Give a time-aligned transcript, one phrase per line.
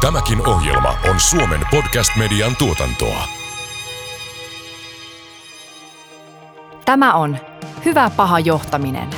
[0.00, 3.28] Tämäkin ohjelma on Suomen podcast-median tuotantoa.
[6.84, 7.36] Tämä on
[7.84, 9.08] Hyvä paha johtaminen.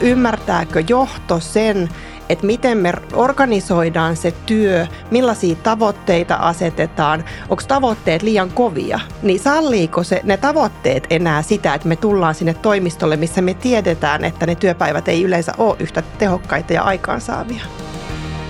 [0.00, 1.88] Ymmärtääkö johto sen,
[2.28, 10.04] että miten me organisoidaan se työ, millaisia tavoitteita asetetaan, onko tavoitteet liian kovia, niin salliiko
[10.04, 14.54] se ne tavoitteet enää sitä, että me tullaan sinne toimistolle, missä me tiedetään, että ne
[14.54, 17.85] työpäivät ei yleensä ole yhtä tehokkaita ja aikaansaavia.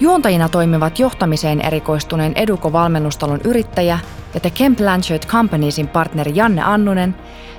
[0.00, 3.98] Juontajina toimivat johtamiseen erikoistuneen Eduko-valmennustalon yrittäjä
[4.34, 7.14] ja The Kemp Blanchard Companiesin partneri Janne Annunen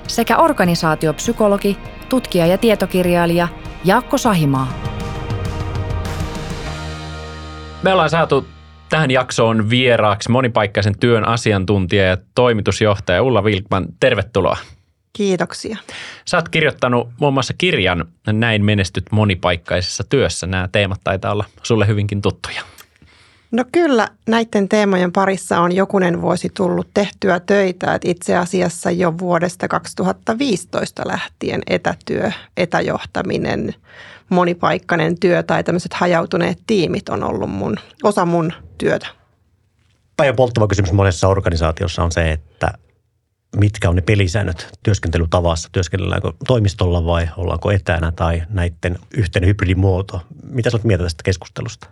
[0.08, 3.48] sekä organisaatiopsykologi, tutkija ja tietokirjailija
[3.84, 4.72] Jaakko Sahimaa.
[7.82, 8.46] Me ollaan saatu
[8.88, 13.86] tähän jaksoon vieraaksi monipaikkaisen työn asiantuntija ja toimitusjohtaja Ulla Vilkman.
[14.00, 14.56] Tervetuloa.
[15.12, 15.76] Kiitoksia.
[16.24, 20.46] Sä oot kirjoittanut muun muassa kirjan Näin menestyt monipaikkaisessa työssä.
[20.46, 22.62] Nämä teemat taitaa olla sulle hyvinkin tuttuja.
[23.50, 27.94] No kyllä, näiden teemojen parissa on jokunen vuosi tullut tehtyä töitä.
[27.94, 33.74] Että itse asiassa jo vuodesta 2015 lähtien etätyö, etäjohtaminen,
[34.28, 39.06] monipaikkainen työ tai tämmöiset hajautuneet tiimit on ollut mun, osa mun työtä.
[40.16, 42.72] Päivän polttava kysymys monessa organisaatiossa on se, että
[43.56, 50.22] mitkä on ne pelisäännöt työskentelytavassa, työskennelläänkö toimistolla vai ollaanko etänä tai näiden yhteinen hybridimuoto.
[50.50, 51.88] Mitä sä olet mieltä tästä keskustelusta?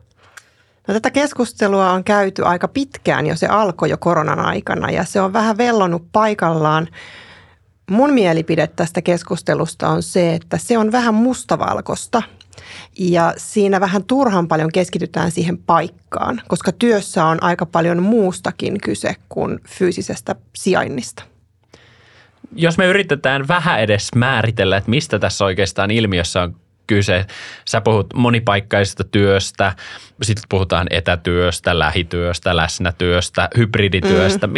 [0.88, 5.20] No, tätä keskustelua on käyty aika pitkään jo, se alkoi jo koronan aikana ja se
[5.20, 6.88] on vähän vellonut paikallaan.
[7.90, 12.22] Mun mielipide tästä keskustelusta on se, että se on vähän mustavalkosta
[12.98, 19.16] ja siinä vähän turhan paljon keskitytään siihen paikkaan, koska työssä on aika paljon muustakin kyse
[19.28, 21.22] kuin fyysisestä sijainnista.
[22.56, 26.56] Jos me yritetään vähän edes määritellä, että mistä tässä oikeastaan ilmiössä on
[26.86, 27.26] kyse.
[27.68, 29.72] Sä puhut monipaikkaisesta työstä,
[30.22, 34.46] sitten puhutaan etätyöstä, lähityöstä, läsnätyöstä, hybridityöstä.
[34.46, 34.54] Mm.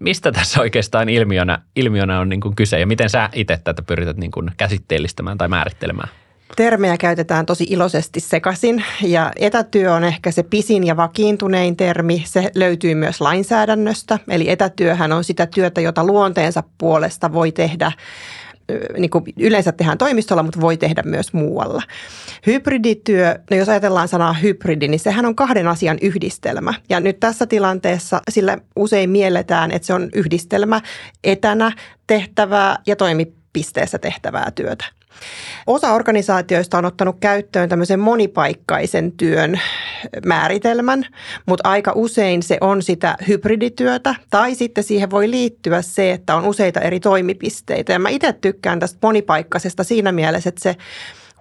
[0.00, 4.16] mistä tässä oikeastaan ilmiönä, ilmiönä on niin kuin kyse ja miten sä itse tätä pyrität
[4.16, 6.08] niin kuin käsitteellistämään tai määrittelemään?
[6.56, 12.22] Termejä käytetään tosi iloisesti sekaisin ja etätyö on ehkä se pisin ja vakiintunein termi.
[12.26, 17.92] Se löytyy myös lainsäädännöstä, eli etätyöhän on sitä työtä, jota luonteensa puolesta voi tehdä
[18.98, 21.82] niin kuin yleensä tehdään toimistolla, mutta voi tehdä myös muualla.
[22.46, 26.74] Hybridityö, no jos ajatellaan sanaa hybridi, niin sehän on kahden asian yhdistelmä.
[26.88, 30.80] Ja nyt tässä tilanteessa sillä usein mielletään, että se on yhdistelmä
[31.24, 31.72] etänä
[32.06, 34.84] tehtävää ja toimipisteessä tehtävää työtä.
[35.66, 39.60] Osa organisaatioista on ottanut käyttöön tämmöisen monipaikkaisen työn
[40.26, 41.06] määritelmän,
[41.46, 46.44] mutta aika usein se on sitä hybridityötä tai sitten siihen voi liittyä se, että on
[46.44, 47.92] useita eri toimipisteitä.
[47.92, 50.76] Ja mä itse tykkään tästä monipaikkaisesta siinä mielessä, että se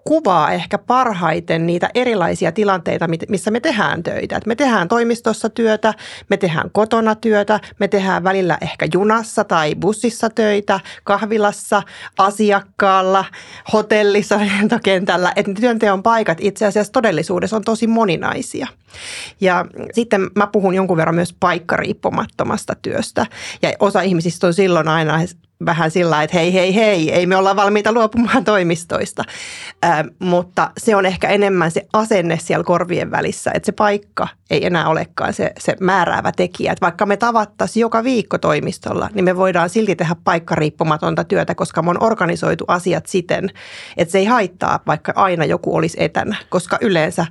[0.03, 4.38] kuvaa ehkä parhaiten niitä erilaisia tilanteita, missä me tehdään töitä.
[4.38, 5.94] Et me tehdään toimistossa työtä,
[6.30, 11.84] me tehdään kotona työtä, me tehdään välillä ehkä junassa tai bussissa töitä, kahvilassa,
[12.18, 13.25] asiakkaalla,
[13.74, 15.34] hotellissa, lentokentällä.
[15.36, 18.68] Että työnteon paikat itse asiassa todellisuudessa on tosi moninaisia.
[19.42, 23.25] Ja sitten mä puhun jonkun verran myös paikkariippumattomasta työstä.
[23.62, 25.19] Ja osa ihmisistä on silloin aina
[25.66, 29.24] vähän sillä että hei, hei, hei, ei me olla valmiita luopumaan toimistoista.
[29.86, 34.66] Ä, mutta se on ehkä enemmän se asenne siellä korvien välissä, että se paikka ei
[34.66, 36.72] enää olekaan se, se määräävä tekijä.
[36.72, 41.81] Että vaikka me tavattaisiin joka viikko toimistolla, niin me voidaan silti tehdä paikkariippumatonta työtä, koska
[41.81, 43.50] me on organisoitu asiat siten,
[43.97, 47.25] että se ei haittaa, vaikka aina joku olisi etänä, koska yleensä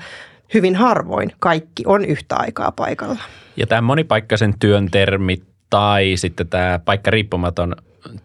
[0.54, 3.22] hyvin harvoin kaikki on yhtä aikaa paikalla.
[3.56, 7.76] Ja tämä monipaikkaisen työn termi tai sitten tämä paikka riippumaton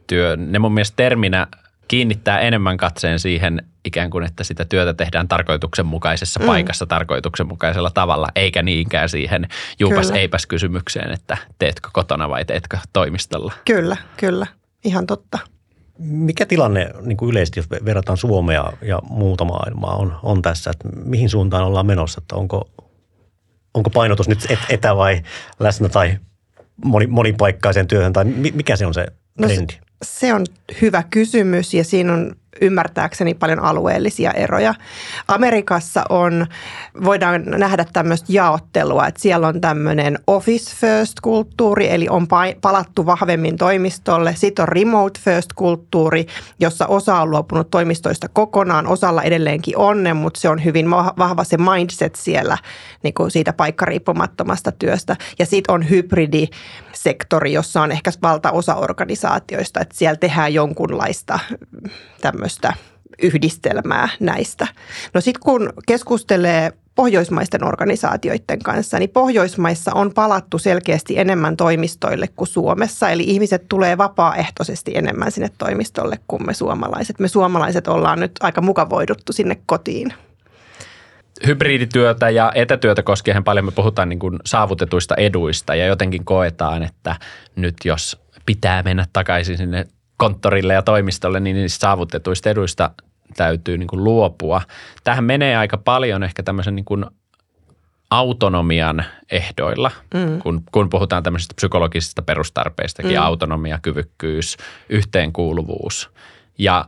[0.07, 1.47] työ, ne mun mielestä terminä
[1.87, 6.45] kiinnittää enemmän katseen siihen ikään kuin, että sitä työtä tehdään tarkoituksenmukaisessa mm.
[6.45, 9.47] paikassa tarkoituksenmukaisella tavalla, eikä niinkään siihen
[9.79, 10.19] juupas kyllä.
[10.19, 13.53] eipäs kysymykseen, että teetkö kotona vai teetkö toimistolla.
[13.65, 14.47] Kyllä, kyllä.
[14.83, 15.39] Ihan totta.
[15.99, 20.89] Mikä tilanne niin kuin yleisesti, jos verrataan Suomea ja muuta maailmaa, on, on tässä, että
[21.05, 22.69] mihin suuntaan ollaan menossa, että onko,
[23.73, 25.21] onko painotus nyt etä vai
[25.59, 26.17] läsnä tai
[26.85, 29.05] moni, monipaikkaiseen työhön tai mikä se on se
[29.37, 29.47] No,
[30.01, 30.45] se on
[30.81, 34.73] hyvä kysymys ja siinä on ymmärtääkseni paljon alueellisia eroja.
[35.27, 36.47] Amerikassa on,
[37.03, 42.27] voidaan nähdä tämmöistä jaottelua, että siellä on tämmöinen office first kulttuuri, eli on
[42.61, 44.35] palattu vahvemmin toimistolle.
[44.35, 46.25] Sitten on remote first kulttuuri,
[46.59, 51.57] jossa osa on luopunut toimistoista kokonaan, osalla edelleenkin onne, mutta se on hyvin vahva se
[51.57, 52.57] mindset siellä
[53.03, 55.15] niin kuin siitä paikkariippumattomasta työstä.
[55.39, 55.89] Ja sitten on
[57.07, 61.39] hybridisektori, jossa on ehkä valtaosa organisaatioista, että siellä tehdään jonkunlaista
[62.21, 62.73] tämmöistä
[63.23, 64.67] yhdistelmää näistä.
[65.13, 72.47] No sitten kun keskustelee pohjoismaisten organisaatioiden kanssa, niin Pohjoismaissa on palattu selkeästi enemmän toimistoille kuin
[72.47, 73.09] Suomessa.
[73.09, 77.19] Eli ihmiset tulee vapaaehtoisesti enemmän sinne toimistolle kuin me suomalaiset.
[77.19, 80.13] Me suomalaiset ollaan nyt aika mukavoiduttu sinne kotiin
[81.45, 87.15] hybridityötä ja etätyötä koskien paljon me puhutaan niin kuin saavutetuista eduista ja jotenkin koetaan, että
[87.55, 89.87] nyt jos pitää mennä takaisin sinne
[90.17, 92.89] konttorille ja toimistolle, niin niistä saavutetuista eduista
[93.35, 94.61] täytyy niin kuin luopua.
[95.03, 97.05] Tähän menee aika paljon ehkä tämmöisen niin kuin
[98.09, 100.39] autonomian ehdoilla, mm.
[100.39, 103.23] kun, kun puhutaan tämmöisistä psykologisista perustarpeistakin, mm.
[103.23, 104.57] autonomia, kyvykkyys,
[104.89, 106.09] yhteenkuuluvuus.
[106.57, 106.85] Ja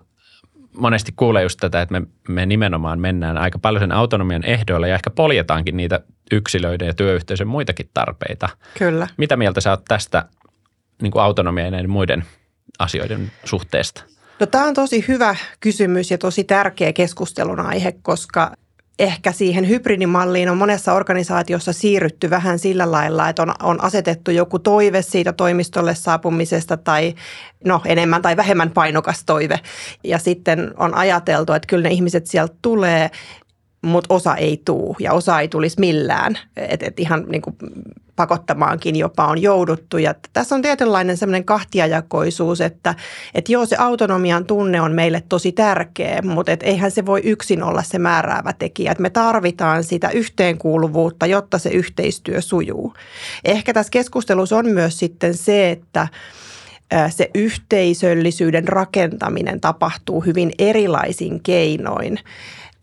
[0.73, 4.95] monesti kuulee just tätä, että me, me nimenomaan mennään aika paljon sen autonomian ehdoilla ja
[4.95, 5.99] ehkä poljetaankin niitä
[6.31, 8.49] yksilöiden ja työyhteisön muitakin tarpeita.
[8.77, 9.07] Kyllä.
[9.17, 10.25] Mitä mieltä sä oot tästä
[11.01, 12.25] niin kuin autonomia ja näiden muiden
[12.79, 14.03] asioiden suhteesta?
[14.39, 18.51] No tämä on tosi hyvä kysymys ja tosi tärkeä keskustelun aihe, koska
[18.99, 24.59] ehkä siihen hybridimalliin on monessa organisaatiossa siirrytty vähän sillä lailla, että on, on asetettu joku
[24.59, 27.15] toive siitä toimistolle saapumisesta tai
[27.65, 29.59] no enemmän tai vähemmän painokas toive.
[30.03, 33.11] Ja sitten on ajateltu, että kyllä ne ihmiset sieltä tulee
[33.81, 36.39] mutta osa ei tuu ja osa ei tulisi millään.
[36.57, 37.55] Että et ihan niin kuin
[38.15, 39.97] pakottamaankin jopa on jouduttu.
[39.97, 42.95] Ja tässä on tietynlainen semmoinen kahtiajakoisuus, että,
[43.35, 47.63] että joo, se autonomian tunne on meille tosi tärkeä, mutta et eihän se voi yksin
[47.63, 48.91] olla se määräävä tekijä.
[48.91, 52.93] Et me tarvitaan sitä yhteenkuuluvuutta, jotta se yhteistyö sujuu.
[53.45, 56.07] Ehkä tässä keskustelussa on myös sitten se, että
[57.09, 62.19] se yhteisöllisyyden rakentaminen tapahtuu hyvin erilaisin keinoin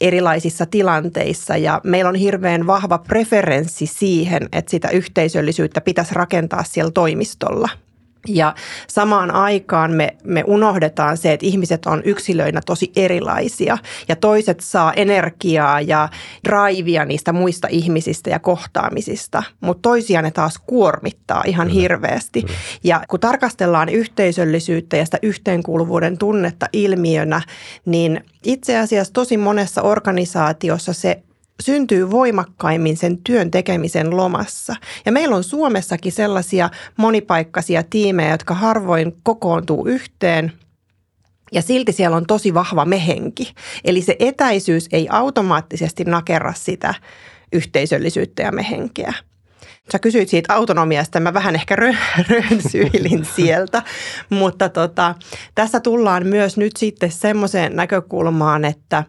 [0.01, 6.91] erilaisissa tilanteissa ja meillä on hirveän vahva preferenssi siihen, että sitä yhteisöllisyyttä pitäisi rakentaa siellä
[6.91, 7.69] toimistolla–
[8.28, 8.55] ja
[8.88, 13.78] samaan aikaan me, me unohdetaan se, että ihmiset on yksilöinä tosi erilaisia
[14.08, 16.08] ja toiset saa energiaa ja
[16.49, 21.81] drivea niistä muista ihmisistä ja kohtaamisista, mutta toisia ne taas kuormittaa ihan Kyllä.
[21.81, 22.43] hirveästi.
[22.43, 22.58] Kyllä.
[22.84, 27.43] Ja kun tarkastellaan yhteisöllisyyttä ja sitä yhteenkuuluvuuden tunnetta ilmiönä,
[27.84, 31.23] niin itse asiassa tosi monessa organisaatiossa se
[31.62, 34.76] syntyy voimakkaimmin sen työn tekemisen lomassa.
[35.06, 40.53] Ja meillä on Suomessakin sellaisia monipaikkaisia tiimejä, jotka harvoin kokoontuu yhteen–
[41.53, 43.53] ja silti siellä on tosi vahva mehenki.
[43.85, 46.94] Eli se etäisyys ei automaattisesti nakerra sitä
[47.53, 49.12] yhteisöllisyyttä ja mehenkeä.
[49.93, 51.76] Sä kysyit siitä autonomiasta, mä vähän ehkä
[52.29, 53.82] rönsyilin sieltä,
[54.31, 55.14] mutta tota,
[55.55, 59.05] tässä tullaan myös nyt sitten semmoiseen näkökulmaan, että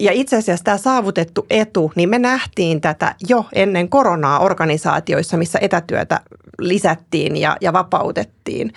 [0.00, 5.58] ja itse asiassa tämä saavutettu etu, niin me nähtiin tätä jo ennen koronaa organisaatioissa, missä
[5.62, 6.20] etätyötä
[6.58, 8.72] lisättiin ja, ja vapautettiin.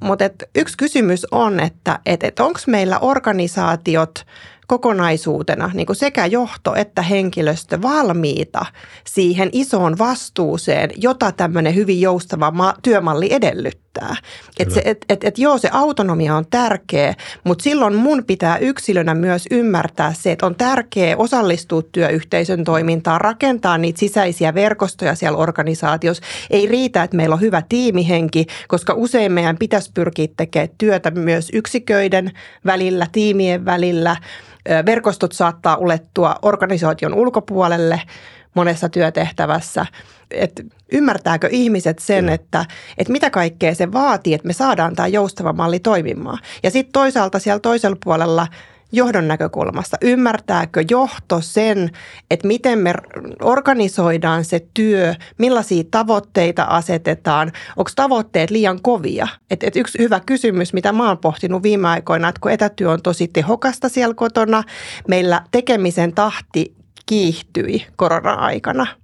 [0.00, 0.24] Mutta
[0.54, 4.12] yksi kysymys on, että et, et onko meillä organisaatiot–
[4.72, 8.66] kokonaisuutena niin kuin sekä johto että henkilöstö valmiita
[9.04, 13.91] siihen isoon vastuuseen, jota tämmöinen hyvin joustava ma- työmalli edellyttää.
[14.58, 17.14] Että et, et, et joo, se autonomia on tärkeä,
[17.44, 23.78] mutta silloin mun pitää yksilönä myös ymmärtää se, että on tärkeää osallistua työyhteisön toimintaan, rakentaa
[23.78, 26.22] niitä sisäisiä verkostoja siellä organisaatiossa.
[26.50, 31.50] Ei riitä, että meillä on hyvä tiimihenki, koska usein meidän pitäisi pyrkiä tekemään työtä myös
[31.52, 32.32] yksiköiden
[32.66, 34.16] välillä, tiimien välillä–
[34.86, 38.02] Verkostot saattaa ulettua organisaation ulkopuolelle
[38.54, 39.86] monessa työtehtävässä.
[40.32, 42.64] Et ymmärtääkö ihmiset sen, että,
[42.98, 46.38] että mitä kaikkea se vaatii, että me saadaan tämä joustava malli toimimaan.
[46.62, 48.46] Ja sitten toisaalta siellä toisella puolella–
[48.92, 49.96] johdon näkökulmasta?
[50.02, 51.90] Ymmärtääkö johto sen,
[52.30, 52.94] että miten me
[53.42, 59.28] organisoidaan se työ, millaisia tavoitteita asetetaan, onko tavoitteet liian kovia?
[59.50, 63.02] Et, et yksi hyvä kysymys, mitä mä oon pohtinut viime aikoina, että kun etätyö on
[63.02, 64.62] tosi tehokasta siellä kotona,
[65.08, 66.74] meillä tekemisen tahti
[67.06, 68.86] kiihtyi korona-aikana–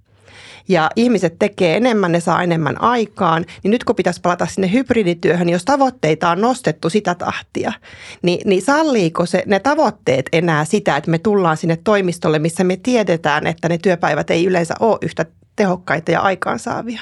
[0.69, 5.45] ja ihmiset tekee enemmän, ne saa enemmän aikaan, niin nyt kun pitäisi palata sinne hybridityöhön,
[5.45, 7.73] niin jos tavoitteita on nostettu sitä tahtia,
[8.21, 12.77] niin, niin salliiko se ne tavoitteet enää sitä, että me tullaan sinne toimistolle, missä me
[12.77, 17.01] tiedetään, että ne työpäivät ei yleensä ole yhtä tehokkaita ja aikaansaavia?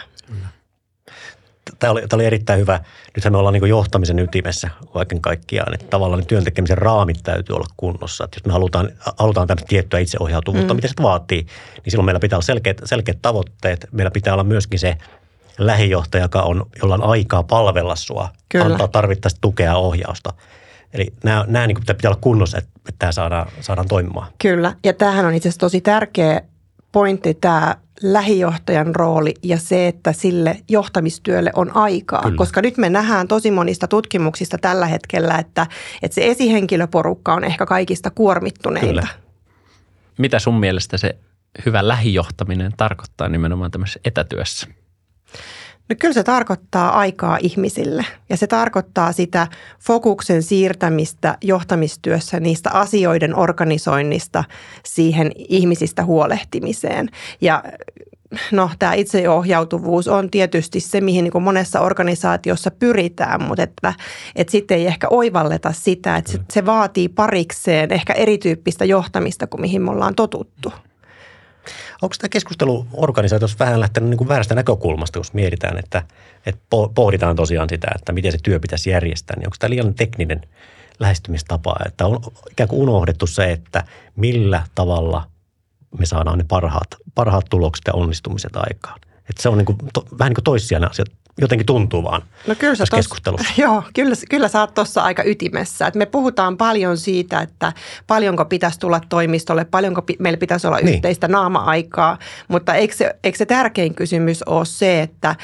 [1.80, 2.80] Tämä oli, tämä oli erittäin hyvä.
[3.16, 7.56] Nythän me ollaan niin johtamisen ytimessä kaiken kaikkiaan, että tavallaan ne työn tekemisen raamit täytyy
[7.56, 8.24] olla kunnossa.
[8.24, 10.78] Että jos me halutaan, halutaan tämmöistä tiettyä itseohjautuvuutta, mm.
[10.78, 11.46] mitä se vaatii,
[11.84, 13.88] niin silloin meillä pitää olla selkeät, selkeät tavoitteet.
[13.92, 14.98] Meillä pitää olla myöskin se
[15.58, 18.66] lähijohtaja, joka on, jolla on aikaa palvella sua, Kyllä.
[18.66, 20.34] antaa tarvittaessa tukea ja ohjausta.
[20.94, 24.28] Eli nämä, nämä niin pitää olla kunnossa, että, että tämä saadaan, saadaan toimimaan.
[24.38, 26.42] Kyllä, ja tämähän on itse asiassa tosi tärkeä
[26.92, 32.22] pointti, tämä lähijohtajan rooli ja se, että sille johtamistyölle on aikaa.
[32.22, 32.38] Kyllä.
[32.38, 35.68] Koska nyt me nähdään tosi monista tutkimuksista tällä hetkellä, että,
[36.02, 38.88] että se esihenkilöporukka on ehkä kaikista kuormittuneinta.
[38.88, 39.08] Kyllä.
[40.18, 41.18] Mitä sun mielestä se
[41.66, 44.68] hyvä lähijohtaminen tarkoittaa nimenomaan tämmöisessä etätyössä?
[45.90, 49.48] No kyllä se tarkoittaa aikaa ihmisille ja se tarkoittaa sitä
[49.80, 54.44] fokuksen siirtämistä johtamistyössä niistä asioiden organisoinnista
[54.86, 57.10] siihen ihmisistä huolehtimiseen.
[57.42, 57.64] Ja
[58.52, 63.94] no tämä itseohjautuvuus on tietysti se, mihin niin monessa organisaatiossa pyritään, mutta että,
[64.36, 69.62] että sitten ei ehkä oivalleta sitä, että se, se vaatii parikseen ehkä erityyppistä johtamista kuin
[69.62, 70.74] mihin me ollaan totuttu.
[72.02, 76.04] Onko tämä keskustelu organisaatiossa vähän lähtenyt niin kuin väärästä näkökulmasta, jos mietitään, että,
[76.46, 76.62] että
[76.96, 80.42] pohditaan tosiaan sitä, että miten se työ pitäisi järjestää, niin onko tämä liian tekninen
[81.00, 82.20] lähestymistapa, että on
[82.52, 83.84] ikään kuin unohdettu se, että
[84.16, 85.28] millä tavalla
[86.00, 89.00] me saadaan ne parhaat, parhaat tulokset ja onnistumiset aikaan.
[89.30, 91.06] Että se on niin kuin, to, vähän niin kuin toissijainen asia
[91.42, 93.48] jotenkin tuntuu vaan no kyllä tässä tos, keskustelussa.
[93.62, 95.88] Joo, kyllä, kyllä sä oot tuossa aika ytimessä.
[95.88, 97.74] Et me puhutaan paljon siitä, että
[98.08, 100.96] paljonko pitäisi tulla toimistolle, paljonko pi- meillä pitäisi olla niin.
[100.96, 102.18] yhteistä naama-aikaa,
[102.48, 105.36] mutta eikö se, eikö se tärkein kysymys ole se, että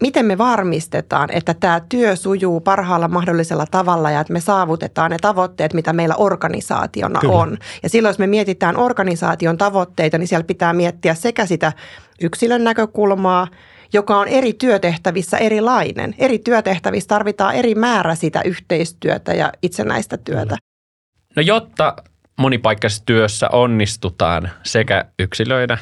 [0.00, 5.16] miten me varmistetaan, että tämä työ sujuu parhaalla mahdollisella tavalla ja että me saavutetaan ne
[5.20, 7.34] tavoitteet, mitä meillä organisaationa Kyllä.
[7.34, 7.58] on.
[7.82, 11.72] Ja silloin, jos me mietitään organisaation tavoitteita, niin siellä pitää miettiä sekä sitä
[12.20, 13.48] yksilön näkökulmaa–
[13.92, 16.14] joka on eri työtehtävissä erilainen.
[16.18, 20.56] Eri työtehtävissä tarvitaan eri määrä sitä yhteistyötä ja itsenäistä työtä.
[21.36, 21.96] No jotta
[22.38, 25.78] monipaikkaisessa työssä onnistutaan sekä yksilöinä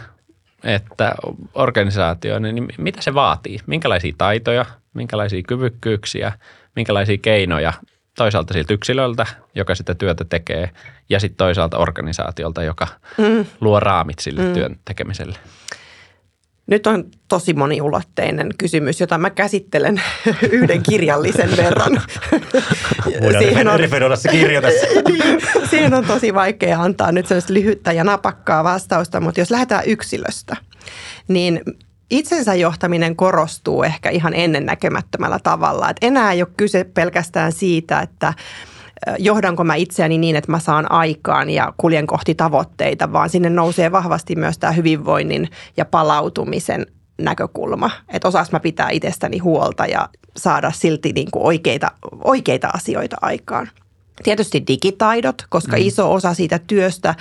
[0.64, 1.14] että
[1.54, 3.58] organisaatioina, niin mitä se vaatii?
[3.66, 6.32] Minkälaisia taitoja, minkälaisia kyvykkyyksiä,
[6.76, 7.72] minkälaisia keinoja
[8.16, 10.70] toisaalta siltä yksilöltä, joka sitä työtä tekee,
[11.08, 12.88] ja sitten toisaalta organisaatiolta, joka
[13.18, 13.46] mm.
[13.60, 14.52] luo raamit sille mm.
[14.52, 15.38] työn tekemiselle?
[16.68, 20.02] Nyt on tosi moniulotteinen kysymys, jota mä käsittelen
[20.50, 21.92] yhden kirjallisen verran.
[23.38, 23.80] siihen on,
[24.16, 24.86] se kirja tässä.
[25.08, 29.84] niin, siihen on tosi vaikea antaa nyt sellaista lyhyttä ja napakkaa vastausta, mutta jos lähdetään
[29.86, 30.56] yksilöstä,
[31.28, 31.60] niin
[32.10, 35.90] itsensä johtaminen korostuu ehkä ihan ennennäkemättömällä tavalla.
[35.90, 38.34] Et enää ei ole kyse pelkästään siitä, että
[39.18, 43.92] johdanko mä itseäni niin, että mä saan aikaan ja kuljen kohti tavoitteita, vaan sinne nousee
[43.92, 46.86] vahvasti myös tämä hyvinvoinnin ja palautumisen
[47.18, 47.90] näkökulma.
[48.08, 51.90] Että osaas mä pitää itsestäni huolta ja saada silti niin kuin oikeita,
[52.24, 53.70] oikeita asioita aikaan.
[54.22, 55.82] Tietysti digitaidot, koska mm.
[55.82, 57.14] iso osa siitä työstä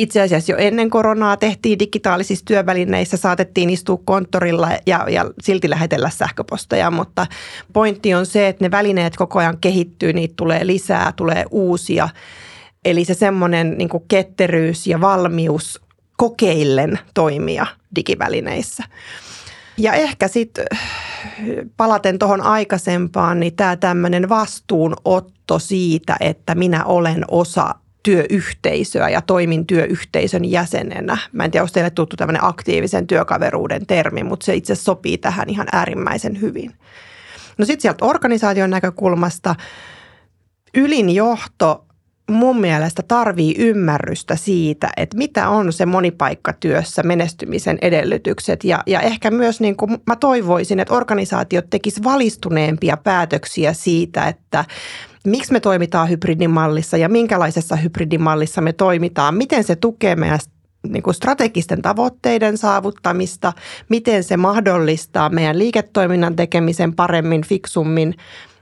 [0.00, 6.10] itse asiassa jo ennen koronaa tehtiin digitaalisissa työvälineissä, saatettiin istua konttorilla ja, ja silti lähetellä
[6.10, 7.26] sähköposteja, mutta
[7.72, 12.08] pointti on se, että ne välineet koko ajan kehittyy, niitä tulee lisää, tulee uusia.
[12.84, 15.80] Eli se semmoinen niin ketteryys ja valmius
[16.16, 17.66] kokeillen toimia
[17.96, 18.84] digivälineissä.
[19.78, 20.66] Ja ehkä sitten
[21.76, 29.66] palaten tuohon aikaisempaan, niin tämä tämmöinen vastuunotto siitä, että minä olen osa työyhteisöä ja toimin
[29.66, 31.18] työyhteisön jäsenenä.
[31.32, 35.50] Mä en tiedä, onko teille tuttu tämmöinen aktiivisen työkaveruuden termi, mutta se itse sopii tähän
[35.50, 36.74] ihan äärimmäisen hyvin.
[37.58, 39.54] No sitten sieltä organisaation näkökulmasta
[40.74, 41.86] ylin johto
[42.32, 48.64] mun mielestä tarvii ymmärrystä siitä, että mitä on se monipaikkatyössä menestymisen edellytykset.
[48.64, 54.64] Ja, ja ehkä myös niin kuin mä toivoisin, että organisaatiot tekis valistuneempia päätöksiä siitä, että
[55.24, 60.38] miksi me toimitaan hybridimallissa ja minkälaisessa hybridimallissa me toimitaan, miten se tukee meidän
[60.88, 63.52] niin kuin strategisten tavoitteiden saavuttamista,
[63.88, 68.14] miten se mahdollistaa meidän liiketoiminnan tekemisen paremmin, fiksummin,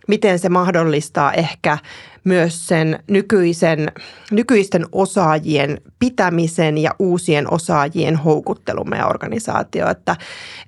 [0.09, 1.79] miten se mahdollistaa ehkä
[2.25, 3.93] myös sen nykyisen,
[4.31, 9.91] nykyisten osaajien pitämisen ja uusien osaajien houkuttelun meidän organisaatio.
[9.91, 10.17] Että,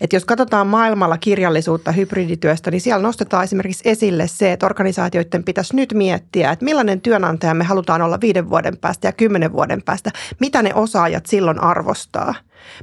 [0.00, 5.76] että jos katsotaan maailmalla kirjallisuutta hybridityöstä, niin siellä nostetaan esimerkiksi esille se, että organisaatioiden pitäisi
[5.76, 10.11] nyt miettiä, että millainen työnantaja me halutaan olla viiden vuoden päästä ja kymmenen vuoden päästä,
[10.40, 12.35] mitä ne osaajat silloin arvostaa.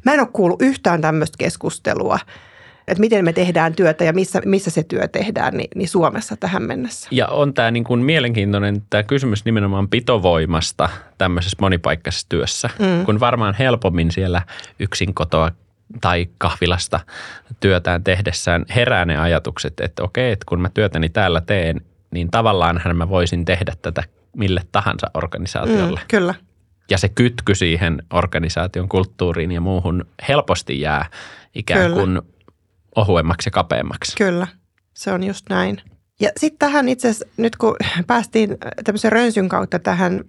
[0.05, 2.19] Mä en ole kuullut yhtään tämmöistä keskustelua
[2.87, 6.63] että miten me tehdään työtä ja missä, missä se työ tehdään niin, niin Suomessa tähän
[6.63, 7.09] mennessä.
[7.11, 13.05] Ja on tämä niin kuin mielenkiintoinen tämä kysymys nimenomaan pitovoimasta tämmöisessä monipaikkaisessa työssä, mm.
[13.05, 14.41] kun varmaan helpommin siellä
[14.79, 15.51] yksin kotoa
[16.01, 16.99] tai kahvilasta
[17.59, 22.97] työtään tehdessään herää ne ajatukset, että okei, että kun mä työtäni täällä teen, niin tavallaanhan
[22.97, 24.03] mä voisin tehdä tätä
[24.37, 25.99] mille tahansa organisaatiolle.
[25.99, 26.35] Mm, kyllä.
[26.89, 31.05] Ja se kytky siihen organisaation kulttuuriin ja muuhun helposti jää
[31.55, 32.21] ikään Kyllä.
[32.97, 34.17] Ohuemmaksi ja kapeammaksi.
[34.17, 34.47] Kyllä,
[34.93, 35.81] se on just näin.
[36.19, 37.75] Ja sitten tähän itse asiassa, nyt kun
[38.07, 40.23] päästiin tämmöisen rönsyn kautta tähän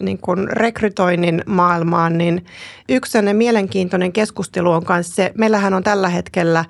[0.00, 2.46] niin kuin rekrytoinnin maailmaan, niin
[2.88, 6.64] yksi mielenkiintoinen keskustelu on myös se, meillähän on tällä hetkellä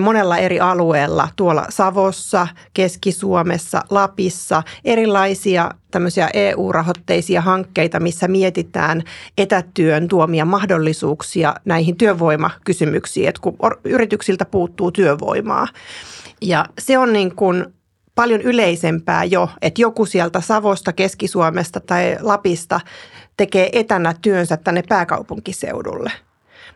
[0.00, 9.02] monella eri alueella, tuolla Savossa, Keski-Suomessa, Lapissa, erilaisia tämmöisiä EU-rahoitteisia hankkeita, missä mietitään
[9.38, 15.68] etätyön tuomia mahdollisuuksia näihin työvoimakysymyksiin, että kun yrityksiltä puuttuu työvoimaa.
[16.40, 17.66] Ja se on niin kuin
[18.14, 22.80] paljon yleisempää jo, että joku sieltä Savosta, Keski-Suomesta tai Lapista
[23.36, 26.12] tekee etänä työnsä tänne pääkaupunkiseudulle.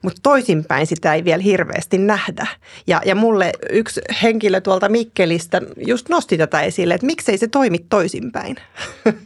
[0.02, 2.46] Mutta toisinpäin sitä ei vielä hirveästi nähdä.
[2.86, 7.78] Ja, ja mulle yksi henkilö tuolta Mikkelistä just nosti tätä esille, että miksei se toimi
[7.78, 8.56] toisinpäin.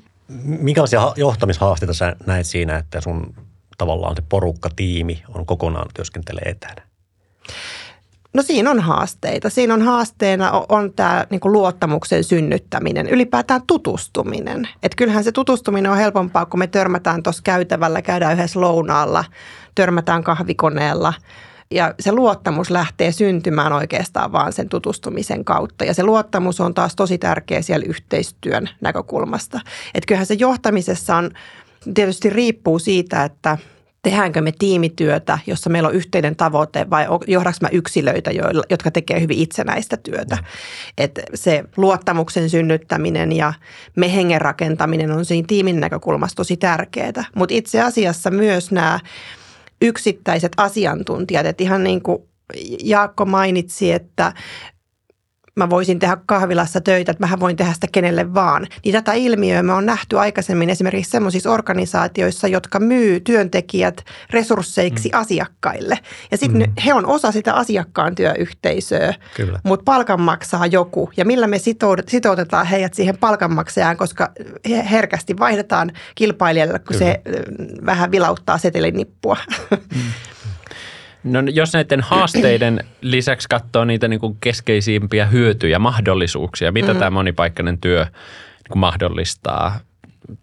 [0.44, 3.34] Minkälaisia johtamishaasteita sä näet siinä, että sun
[3.78, 6.82] tavallaan se porukka, tiimi on kokonaan työskentelee etänä?
[8.36, 9.50] No siinä on haasteita.
[9.50, 14.68] Siinä on haasteena on, on tämä niin luottamuksen synnyttäminen, ylipäätään tutustuminen.
[14.82, 19.24] Et kyllähän se tutustuminen on helpompaa, kun me törmätään tuossa käytävällä, käydään yhdessä lounaalla,
[19.74, 21.14] törmätään kahvikoneella.
[21.70, 25.84] Ja se luottamus lähtee syntymään oikeastaan vaan sen tutustumisen kautta.
[25.84, 29.60] Ja se luottamus on taas tosi tärkeä siellä yhteistyön näkökulmasta.
[29.94, 31.30] Että kyllähän se johtamisessa on,
[31.94, 33.58] tietysti riippuu siitä, että–
[34.06, 38.30] tehdäänkö me tiimityötä, jossa meillä on yhteinen tavoite vai johdaks mä yksilöitä,
[38.70, 40.38] jotka tekee hyvin itsenäistä työtä.
[40.98, 43.52] Et se luottamuksen synnyttäminen ja
[43.96, 47.24] me hengen rakentaminen on siinä tiimin näkökulmasta tosi tärkeää.
[47.34, 49.00] Mutta itse asiassa myös nämä
[49.82, 52.22] yksittäiset asiantuntijat, että ihan niin kuin
[52.84, 54.32] Jaakko mainitsi, että
[55.56, 58.66] mä voisin tehdä kahvilassa töitä, että mähän voin tehdä sitä kenelle vaan.
[58.84, 65.18] Niin tätä ilmiöä me on nähty aikaisemmin esimerkiksi sellaisissa organisaatioissa, jotka myy työntekijät resursseiksi mm.
[65.18, 65.98] asiakkaille.
[66.30, 66.72] Ja sitten mm.
[66.86, 69.60] he on osa sitä asiakkaan työyhteisöä, Kyllä.
[69.64, 71.10] mutta palkan maksaa joku.
[71.16, 71.58] Ja millä me
[72.06, 74.32] sitoutetaan heidät siihen palkanmaksajaan, koska
[74.90, 76.98] herkästi vaihdetaan kilpailijalle, kun Kyllä.
[76.98, 77.20] se
[77.86, 79.36] vähän vilauttaa setelinippua.
[79.70, 80.02] Mm.
[81.26, 86.98] No jos näiden haasteiden lisäksi katsoo niitä niin kuin keskeisimpiä hyötyjä, mahdollisuuksia, mitä mm.
[86.98, 89.80] tämä monipaikkainen työ niin kuin mahdollistaa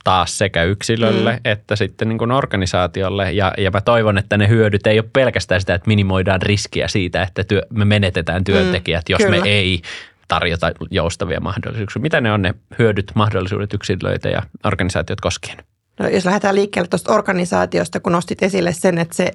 [0.03, 1.39] taas sekä yksilölle mm.
[1.45, 3.31] että sitten niin kuin organisaatiolle.
[3.31, 7.23] Ja, ja mä toivon, että ne hyödyt ei ole pelkästään sitä, että minimoidaan riskiä siitä,
[7.23, 9.41] että työ, me menetetään työntekijät, mm, jos kyllä.
[9.43, 9.81] me ei
[10.27, 12.01] tarjota joustavia mahdollisuuksia.
[12.01, 15.57] Mitä ne on ne hyödyt, mahdollisuudet yksilöitä ja organisaatiot koskien?
[15.99, 19.31] No, jos lähdetään liikkeelle tuosta organisaatiosta, kun nostit esille sen, että se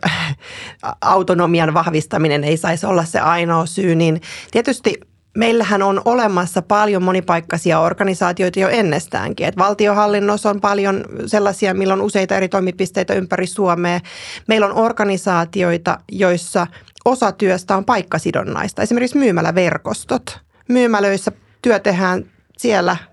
[1.01, 5.01] autonomian vahvistaminen ei saisi olla se ainoa syy, niin tietysti
[5.37, 9.47] meillähän on olemassa paljon monipaikkaisia organisaatioita jo ennestäänkin.
[9.47, 14.01] Et valtiohallinnossa on paljon sellaisia, millä on useita eri toimipisteitä ympäri Suomea.
[14.47, 16.67] Meillä on organisaatioita, joissa
[17.05, 18.83] osa työstä on paikkasidonnaista.
[18.83, 20.41] Esimerkiksi myymäläverkostot.
[20.69, 22.25] Myymälöissä työ tehdään
[22.57, 22.97] siellä–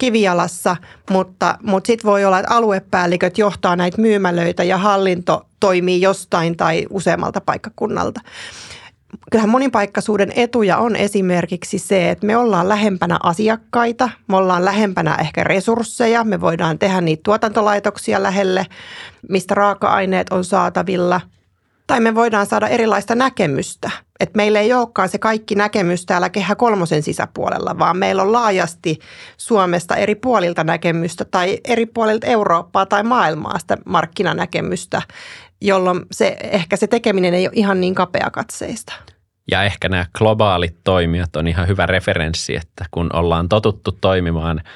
[0.00, 0.76] kivijalassa,
[1.10, 6.86] mutta, mutta sitten voi olla, että aluepäälliköt johtaa näitä myymälöitä ja hallinto toimii jostain tai
[6.90, 8.20] useammalta paikkakunnalta.
[9.30, 15.44] Kyllähän monipaikkaisuuden etuja on esimerkiksi se, että me ollaan lähempänä asiakkaita, me ollaan lähempänä ehkä
[15.44, 18.66] resursseja, me voidaan tehdä niitä tuotantolaitoksia lähelle,
[19.28, 21.20] mistä raaka-aineet on saatavilla–
[21.90, 23.90] tai me voidaan saada erilaista näkemystä.
[24.20, 28.98] Että meillä ei olekaan se kaikki näkemys täällä kehä kolmosen sisäpuolella, vaan meillä on laajasti
[29.36, 35.02] Suomesta eri puolilta näkemystä tai eri puolilta Eurooppaa tai maailmaa sitä markkinanäkemystä,
[35.60, 38.92] jolloin se, ehkä se tekeminen ei ole ihan niin kapeakatseista.
[39.50, 44.60] Ja ehkä nämä globaalit toimijat on ihan hyvä referenssi, että kun ollaan totuttu toimimaan–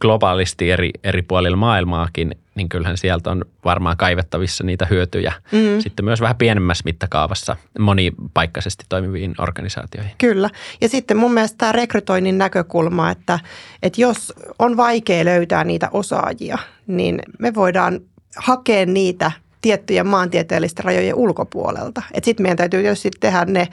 [0.00, 5.80] globaalisti eri, eri puolilla maailmaakin, niin kyllähän sieltä on varmaan kaivettavissa niitä hyötyjä mm.
[5.80, 10.12] sitten myös vähän pienemmässä mittakaavassa monipaikkaisesti toimiviin organisaatioihin.
[10.18, 10.50] Kyllä.
[10.80, 13.38] Ja sitten mun mielestä tämä rekrytoinnin näkökulma, että,
[13.82, 18.00] että jos on vaikea löytää niitä osaajia, niin me voidaan
[18.36, 22.02] hakea niitä tiettyjen maantieteellisten rajojen ulkopuolelta.
[22.22, 23.68] Sitten meidän täytyy tietysti tehdä ne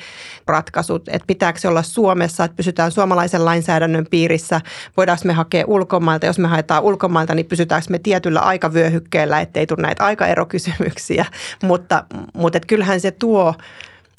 [0.48, 4.62] ratkaisut, että pitääkö se olla Suomessa, että pysytään suomalaisen lainsäädännön piirissä,
[4.98, 9.82] voidaanko me hakea ulkomailta, jos me haetaan ulkomailta, niin pysytäänkö me tietyllä aikavyöhykkeellä, ettei tule
[9.82, 11.26] näitä aikaerokysymyksiä,
[11.64, 13.54] mutta, mutta et kyllähän se tuo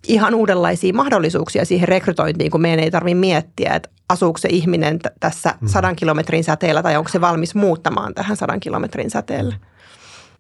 [0.09, 5.07] ihan uudenlaisia mahdollisuuksia siihen rekrytointiin, kun meidän ei tarvitse miettiä, että asuuko se ihminen t-
[5.21, 5.69] tässä mm.
[5.69, 9.55] sadan kilometrin säteellä tai onko se valmis muuttamaan tähän sadan kilometrin säteelle.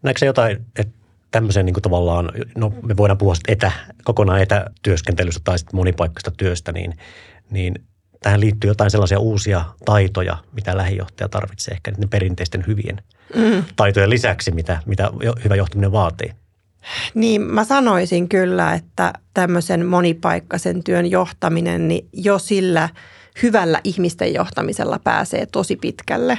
[0.02, 0.99] Näetkö jotain, että
[1.30, 3.72] tämmöisen niin kuin tavallaan, no me voidaan puhua etä,
[4.04, 6.94] kokonaan etätyöskentelystä tai sitten monipaikkaista työstä, niin,
[7.50, 7.74] niin
[8.22, 13.02] tähän liittyy jotain sellaisia uusia taitoja, mitä lähijohtaja tarvitsee ehkä ne perinteisten hyvien
[13.36, 13.64] mm.
[13.76, 15.10] taitojen lisäksi, mitä, mitä
[15.44, 16.32] hyvä johtaminen vaatii.
[17.14, 22.88] Niin, mä sanoisin kyllä, että tämmöisen monipaikkaisen työn johtaminen, niin jo sillä
[23.42, 26.38] hyvällä ihmisten johtamisella pääsee tosi pitkälle.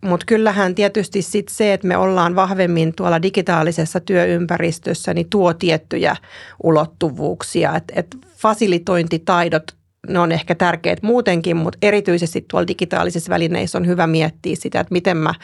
[0.00, 6.16] Mutta kyllähän tietysti sit se, että me ollaan vahvemmin tuolla digitaalisessa työympäristössä, niin tuo tiettyjä
[6.62, 7.76] ulottuvuuksia.
[7.76, 9.62] Että et fasilitointitaidot
[10.08, 14.92] ne on ehkä tärkeät muutenkin, mutta erityisesti tuolla digitaalisissa välineissä on hyvä miettiä sitä, että
[14.92, 15.34] miten mä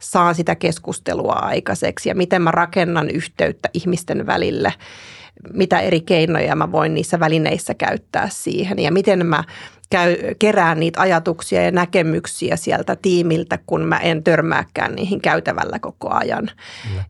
[0.00, 4.72] saan sitä keskustelua aikaiseksi ja miten mä rakennan yhteyttä ihmisten välille,
[5.52, 9.44] mitä eri keinoja mä voin niissä välineissä käyttää siihen ja miten mä
[9.90, 16.10] käy, kerään niitä ajatuksia ja näkemyksiä sieltä tiimiltä, kun mä en törmääkään niihin käytävällä koko
[16.10, 16.50] ajan.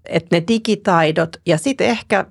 [0.07, 2.27] Että ne digitaidot ja sitten ehkä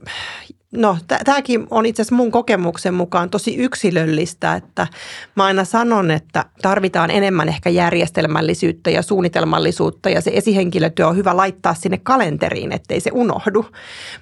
[0.76, 4.88] No, tämäkin on itse asiassa mun kokemuksen mukaan tosi yksilöllistä, että
[5.36, 11.38] mä aina sanon, että tarvitaan enemmän ehkä järjestelmällisyyttä ja suunnitelmallisuutta ja se esihenkilötyö on hyvä
[11.38, 13.66] laittaa sinne kalenteriin, ettei se unohdu.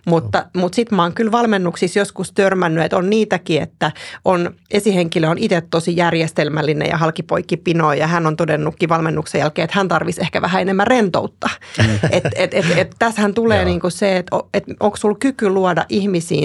[0.05, 0.61] Mutta, no.
[0.61, 3.91] mutta sitten mä oon kyllä valmennuksissa joskus törmännyt, että on niitäkin, että
[4.25, 9.77] on esihenkilö on itse tosi järjestelmällinen ja halkipoikkipino ja hän on todennutkin valmennuksen jälkeen, että
[9.79, 11.49] hän tarvisi ehkä vähän enemmän rentoutta.
[11.77, 11.95] Mm.
[12.11, 15.85] et, et, et, et, tässähän tulee niin kuin se, että et, onko sulla kyky luoda
[15.89, 16.42] ihmisiin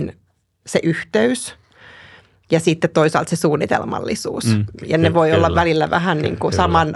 [0.66, 1.54] se yhteys
[2.50, 4.44] ja sitten toisaalta se suunnitelmallisuus.
[4.44, 6.94] Mm, ja ne voi kyllä, olla välillä vähän niin kuin saman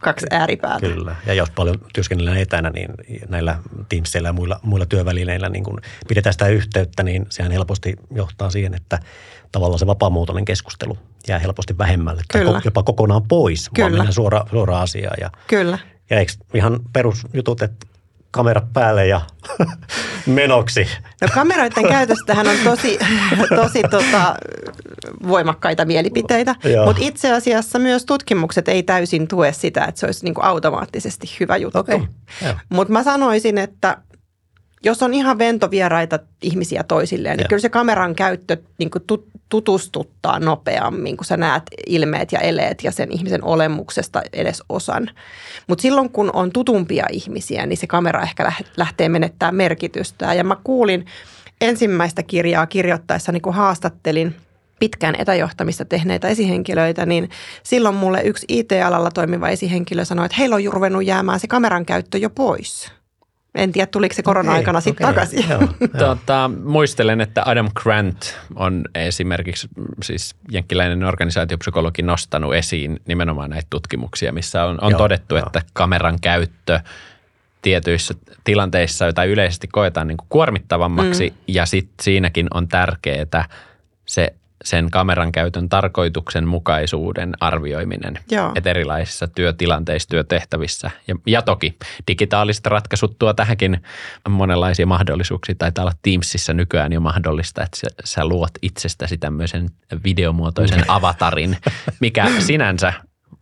[0.00, 0.86] kaksi ääripäätä.
[0.86, 2.90] Kyllä, ja jos paljon työskennellään etänä, niin
[3.28, 3.58] näillä
[3.88, 8.74] Teamsilla ja muilla, muilla työvälineillä niin kun pidetään sitä yhteyttä, niin sehän helposti johtaa siihen,
[8.74, 8.98] että
[9.52, 12.52] tavallaan se vapaamuotoinen keskustelu jää helposti vähemmälle kyllä.
[12.52, 13.84] tai jopa kokonaan pois, kyllä.
[13.84, 15.16] vaan mennään suoraan suora asiaan.
[15.20, 15.78] Ja, kyllä.
[16.10, 17.86] Ja eikö ihan perusjutut, että
[18.34, 19.20] kamerat päälle ja
[20.26, 20.88] menoksi.
[21.20, 22.98] No kameroiden käytöstähän on tosi,
[23.56, 24.34] tosi tota,
[25.28, 30.34] voimakkaita mielipiteitä, mutta itse asiassa myös tutkimukset ei täysin tue sitä, että se olisi niin
[30.34, 31.78] kuin automaattisesti hyvä juttu.
[31.78, 32.00] Okay.
[32.68, 33.98] Mutta mä sanoisin, että
[34.84, 37.48] jos on ihan ventovieraita ihmisiä toisilleen, niin ja.
[37.48, 39.04] kyllä se kameran käyttö niin kuin
[39.48, 45.10] tutustuttaa nopeammin, kun sä näet ilmeet ja eleet ja sen ihmisen olemuksesta edes osan.
[45.66, 50.34] Mutta silloin, kun on tutumpia ihmisiä, niin se kamera ehkä lähtee menettää merkitystä.
[50.34, 51.06] Ja mä kuulin
[51.60, 54.36] ensimmäistä kirjaa kirjoittaessa, niin kun haastattelin
[54.78, 57.30] pitkään etäjohtamista tehneitä esihenkilöitä, niin
[57.62, 62.18] silloin mulle yksi IT-alalla toimiva esihenkilö sanoi, että heillä on ruvennut jäämään se kameran käyttö
[62.18, 62.92] jo pois.
[63.54, 65.50] En tiedä, tuliko se korona-aikana okay, sitten okay, takaisin.
[65.50, 65.88] Joo, joo.
[66.16, 69.68] Tota, muistelen, että Adam Grant on esimerkiksi
[70.02, 75.46] siis jenkkiläinen organisaatiopsykologi nostanut esiin nimenomaan näitä tutkimuksia, missä on, on joo, todettu, joo.
[75.46, 76.80] että kameran käyttö
[77.62, 78.14] tietyissä
[78.44, 81.36] tilanteissa, joita yleisesti koetaan niin kuin kuormittavammaksi mm.
[81.48, 83.48] ja sitten siinäkin on tärkeää
[84.06, 88.18] se sen kameran käytön tarkoituksenmukaisuuden arvioiminen.
[88.30, 88.52] Joo.
[88.54, 90.90] Että erilaisissa työtilanteissa, työtehtävissä.
[91.08, 93.82] Ja, ja toki digitaaliset ratkaisut tuo tähänkin
[94.28, 95.54] monenlaisia mahdollisuuksia.
[95.58, 99.68] Taitaa olla Teamsissa nykyään jo mahdollista, että sä, sä luot itsestäsi tämmöisen
[100.04, 101.56] videomuotoisen avatarin,
[102.00, 102.92] mikä sinänsä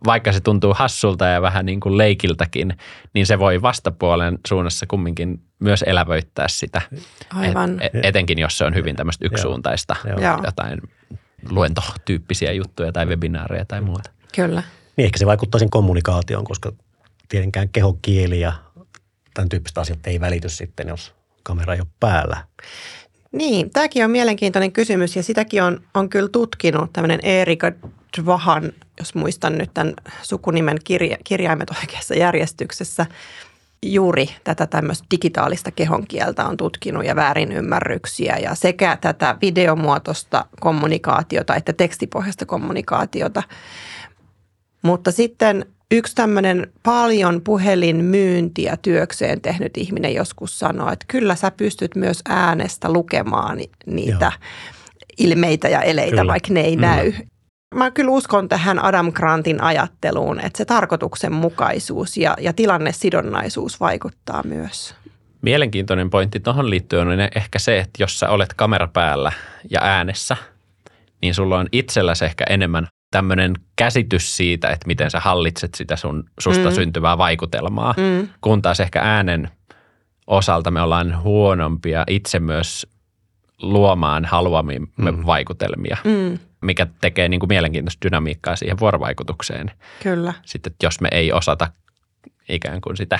[0.05, 2.77] vaikka se tuntuu hassulta ja vähän niin kuin leikiltäkin,
[3.13, 6.81] niin se voi vastapuolen suunnassa kumminkin myös elävöittää sitä.
[7.33, 7.81] Aivan.
[7.81, 10.39] Et, etenkin jos se on hyvin tämmöistä yksisuuntaista, Joo.
[10.45, 10.81] jotain
[11.49, 14.09] luentotyyppisiä juttuja tai webinaareja tai muuta.
[14.35, 14.63] Kyllä.
[14.97, 16.71] Niin ehkä se vaikuttaa sen kommunikaatioon, koska
[17.29, 18.53] tietenkään kehokieli ja
[19.33, 21.13] tämän tyyppiset asiat ei välity sitten, jos
[21.43, 22.37] kamera ei ole päällä.
[23.33, 27.71] Niin, tämäkin on mielenkiintoinen kysymys ja sitäkin on, on kyllä tutkinut tämmöinen Erika
[28.17, 33.05] Dvahan, jos muistan nyt tämän sukunimen kirja, kirjaimet oikeassa järjestyksessä,
[33.85, 41.73] juuri tätä tämmöistä digitaalista kehonkieltä on tutkinut ja väärinymmärryksiä ja sekä tätä videomuotoista kommunikaatiota että
[41.73, 43.43] tekstipohjaista kommunikaatiota.
[44.81, 51.95] Mutta sitten yksi tämmöinen paljon puhelinmyyntiä työkseen tehnyt ihminen joskus sanoi, että kyllä sä pystyt
[51.95, 54.49] myös äänestä lukemaan niitä Joo.
[55.17, 56.27] ilmeitä ja eleitä, kyllä.
[56.27, 56.81] vaikka ne ei mm.
[56.81, 57.13] näy.
[57.75, 64.95] Mä kyllä uskon tähän Adam Grantin ajatteluun, että se tarkoituksenmukaisuus ja, ja tilannesidonnaisuus vaikuttaa myös.
[65.41, 69.31] Mielenkiintoinen pointti tuohon liittyen on ehkä se, että jos sä olet kamera päällä
[69.69, 70.37] ja äänessä,
[71.21, 76.23] niin sulla on itselläsi ehkä enemmän tämmöinen käsitys siitä, että miten sä hallitset sitä sun,
[76.39, 76.75] susta mm.
[76.75, 78.27] syntyvää vaikutelmaa, mm.
[78.41, 79.49] kun taas ehkä äänen
[80.27, 82.87] osalta me ollaan huonompia itse myös
[83.61, 85.25] luomaan haluamimme mm.
[85.25, 86.39] vaikutelmia, mm.
[86.61, 89.71] mikä tekee niin kuin mielenkiintoista dynamiikkaa siihen vuorovaikutukseen.
[90.03, 90.33] Kyllä.
[90.45, 91.67] Sitten jos me ei osata
[92.49, 93.19] ikään kuin sitä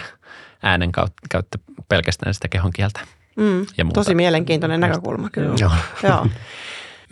[0.64, 3.00] äänen kautta pelkästään sitä kehon kieltä.
[3.36, 4.00] Mm, ja muuta.
[4.00, 5.56] tosi mielenkiintoinen näkökulma kyllä.
[5.60, 5.72] Joo.
[6.04, 6.28] Joo.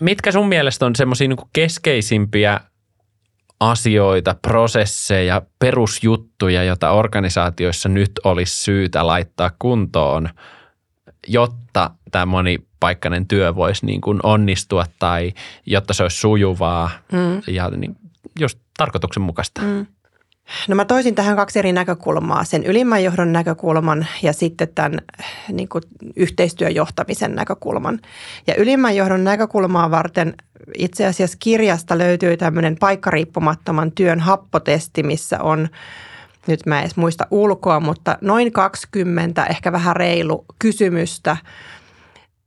[0.01, 2.59] Mitkä sun mielestä on semmoisia niin keskeisimpiä
[3.61, 10.29] asioita, prosesseja, perusjuttuja, joita organisaatioissa nyt olisi syytä laittaa kuntoon,
[11.27, 15.33] jotta tämä monipaikkainen työ voisi niin kuin onnistua tai
[15.65, 17.41] jotta se olisi sujuvaa Mm.
[17.47, 17.95] ja niin
[18.39, 19.61] just tarkoituksenmukaista.
[19.61, 19.85] Mm.
[20.67, 24.99] No mä toisin tähän kaksi eri näkökulmaa, sen ylimmän johdon näkökulman ja sitten tämän
[25.51, 25.83] niin kuin,
[26.15, 27.99] yhteistyöjohtamisen näkökulman.
[28.47, 30.33] Ja ylimmän johdon näkökulmaa varten
[30.77, 35.69] itse asiassa kirjasta löytyy tämmöinen paikkariippumattoman työn happotesti, missä on,
[36.47, 41.37] nyt mä en edes muista ulkoa, mutta noin 20, ehkä vähän reilu kysymystä.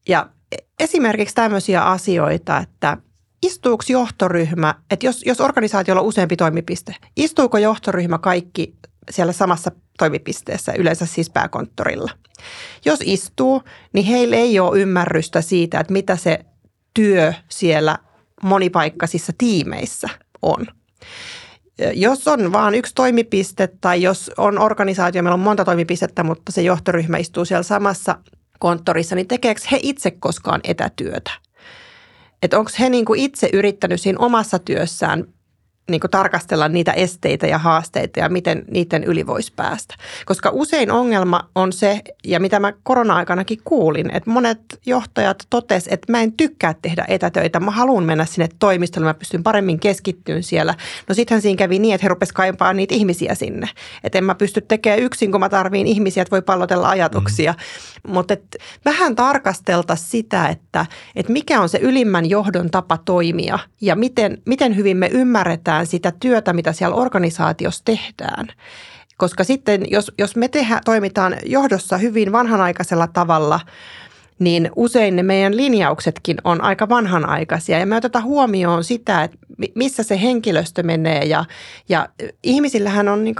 [0.08, 0.28] Ja
[0.80, 2.96] esimerkiksi tämmöisiä asioita, että
[3.46, 8.74] istuuko johtoryhmä, että jos, jos organisaatiolla on useampi toimipiste, istuuko johtoryhmä kaikki
[9.10, 12.10] siellä samassa toimipisteessä, yleensä siis pääkonttorilla?
[12.84, 16.44] Jos istuu, niin heillä ei ole ymmärrystä siitä, että mitä se
[16.94, 17.98] työ siellä
[18.42, 20.08] monipaikkaisissa tiimeissä
[20.42, 20.66] on.
[21.94, 26.62] Jos on vain yksi toimipiste tai jos on organisaatio, meillä on monta toimipistettä, mutta se
[26.62, 28.18] johtoryhmä istuu siellä samassa
[28.58, 31.30] konttorissa, niin tekeekö he itse koskaan etätyötä?
[32.44, 35.24] Että onko he niinku itse yrittänyt siinä omassa työssään
[35.90, 39.94] niinku tarkastella niitä esteitä ja haasteita ja miten niiden yli voisi päästä.
[40.26, 46.12] Koska usein ongelma on se, ja mitä mä korona-aikanakin kuulin, että monet johtajat totes, että
[46.12, 50.74] mä en tykkää tehdä etätöitä, mä haluan mennä sinne toimistolle, mä pystyn paremmin keskittyyn siellä.
[51.08, 53.68] No sittenhän siinä kävi niin, että he rupesivat kaipaa niitä ihmisiä sinne.
[54.04, 57.52] Että en mä pysty tekemään yksin, kun mä tarviin ihmisiä, että voi pallotella ajatuksia.
[57.52, 58.12] Mm.
[58.12, 58.36] Mutta
[58.84, 64.76] vähän tarkastelta sitä, että, että mikä on se ylimmän johdon tapa toimia ja miten, miten
[64.76, 68.46] hyvin me ymmärretään sitä työtä, mitä siellä organisaatiossa tehdään.
[69.16, 73.60] Koska sitten, jos, jos me tehdä, toimitaan johdossa hyvin vanhanaikaisella tavalla,
[74.38, 77.78] niin usein ne meidän linjauksetkin on aika vanhanaikaisia.
[77.78, 79.38] Ja me otetaan huomioon sitä, että
[79.74, 81.24] missä se henkilöstö menee.
[81.24, 81.44] Ja,
[81.88, 82.08] ja
[82.42, 83.36] ihmisillähän on niin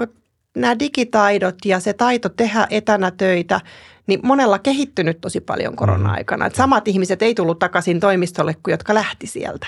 [0.55, 3.61] nämä digitaidot ja se taito tehdä etänä töitä,
[4.07, 6.45] niin monella kehittynyt tosi paljon korona-aikana.
[6.45, 9.67] Että samat ihmiset ei tullut takaisin toimistolle kuin jotka lähti sieltä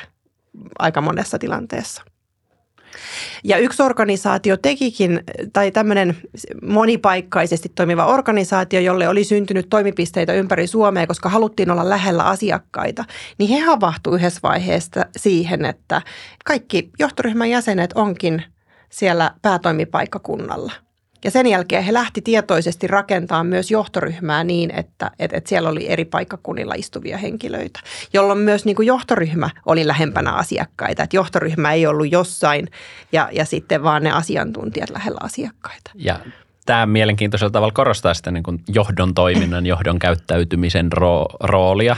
[0.79, 2.03] aika monessa tilanteessa.
[3.43, 6.17] Ja yksi organisaatio tekikin, tai tämmöinen
[6.61, 13.05] monipaikkaisesti toimiva organisaatio, jolle oli syntynyt toimipisteitä ympäri Suomea, koska haluttiin olla lähellä asiakkaita,
[13.37, 16.01] niin he havahtuivat yhdessä vaiheessa siihen, että
[16.45, 18.43] kaikki johtoryhmän jäsenet onkin
[18.89, 20.86] siellä päätoimipaikkakunnalla.
[21.23, 25.89] Ja sen jälkeen he lähti tietoisesti rakentamaan myös johtoryhmää niin, että, että, että siellä oli
[25.89, 27.79] eri paikkakunnilla istuvia henkilöitä,
[28.13, 31.03] jolloin myös niin kuin johtoryhmä oli lähempänä asiakkaita.
[31.03, 32.67] Että johtoryhmä ei ollut jossain
[33.11, 35.91] ja, ja sitten vaan ne asiantuntijat lähellä asiakkaita.
[35.95, 36.19] Ja
[36.65, 41.95] tämä mielenkiintoisella tavalla korostaa sitä niin kuin johdon toiminnan, johdon käyttäytymisen ro- roolia.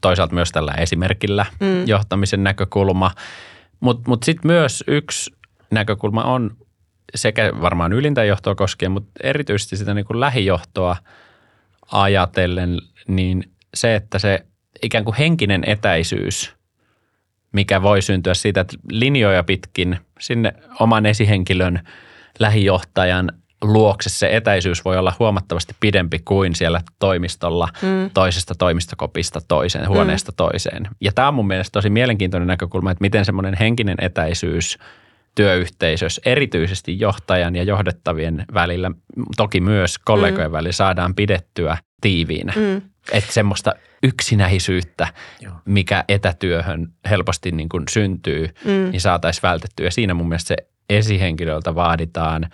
[0.00, 1.86] Toisaalta myös tällä esimerkillä mm.
[1.86, 3.10] johtamisen näkökulma.
[3.80, 5.32] Mutta mut sitten myös yksi
[5.70, 6.56] näkökulma on
[7.14, 10.96] sekä varmaan ylintä johtoa koskien, mutta erityisesti sitä niin kuin lähijohtoa
[11.92, 13.44] ajatellen, niin
[13.74, 14.46] se, että se
[14.82, 16.54] ikään kuin henkinen etäisyys,
[17.52, 21.80] mikä voi syntyä siitä, että linjoja pitkin sinne oman esihenkilön
[22.38, 28.10] lähijohtajan luokse se etäisyys voi olla huomattavasti pidempi kuin siellä toimistolla mm.
[28.14, 30.36] toisesta toimistokopista toiseen, huoneesta mm.
[30.36, 30.88] toiseen.
[31.00, 34.78] Ja tämä on mun mielestä tosi mielenkiintoinen näkökulma, että miten semmoinen henkinen etäisyys–
[35.34, 38.90] työyhteisössä, erityisesti johtajan ja johdettavien välillä,
[39.36, 40.52] toki myös kollegojen mm.
[40.52, 42.52] välillä saadaan pidettyä tiiviinä.
[42.56, 42.82] Mm.
[43.12, 45.08] Että semmoista yksinäisyyttä,
[45.40, 45.54] Joo.
[45.64, 48.90] mikä etätyöhön helposti niin kuin syntyy, mm.
[48.90, 49.86] niin saataisiin vältettyä.
[49.86, 50.56] Ja siinä mun mielestä se
[50.90, 52.50] esihenkilöltä vaaditaan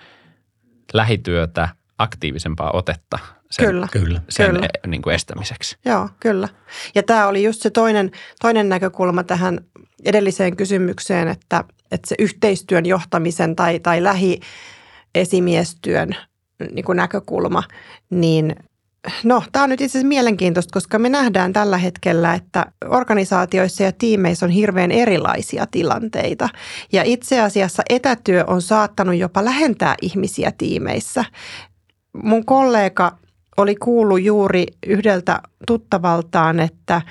[0.92, 3.18] lähityötä, aktiivisempaa otetta
[3.50, 4.20] sen, kyllä, kyllä.
[4.28, 4.68] sen kyllä.
[4.84, 5.76] E, niin kuin estämiseksi.
[5.84, 6.48] Joo, kyllä.
[6.94, 9.60] Ja tämä oli just se toinen, toinen näkökulma tähän
[10.04, 16.16] edelliseen kysymykseen, että, että se yhteistyön johtamisen tai, tai lähiesimiestyön
[16.72, 17.62] niin kuin näkökulma,
[18.10, 18.56] niin
[19.24, 23.92] No, tämä on nyt itse asiassa mielenkiintoista, koska me nähdään tällä hetkellä, että organisaatioissa ja
[23.92, 26.48] tiimeissä on hirveän erilaisia tilanteita.
[26.92, 31.24] Ja itse asiassa etätyö on saattanut jopa lähentää ihmisiä tiimeissä.
[32.22, 33.18] Mun kollega
[33.56, 37.02] oli kuullut juuri yhdeltä tuttavaltaan, että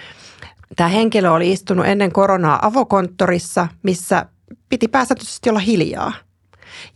[0.75, 4.25] tämä henkilö oli istunut ennen koronaa avokonttorissa, missä
[4.69, 6.13] piti pääsääntöisesti olla hiljaa.